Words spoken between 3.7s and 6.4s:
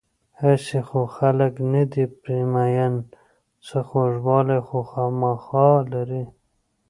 خوږوالی خو خوامخا لري.